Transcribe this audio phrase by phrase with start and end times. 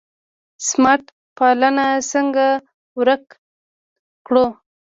[0.67, 1.03] سمت
[1.37, 2.47] پالنه څنګه
[2.99, 3.23] ورک
[4.25, 4.45] کړو؟